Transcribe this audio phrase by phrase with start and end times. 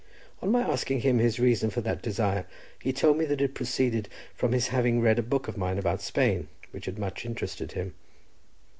[0.41, 2.47] On my asking him his reason for that desire,
[2.81, 6.01] he told me that it proceeded from his having read a book of mine about
[6.01, 7.93] Spain, which had much interested him.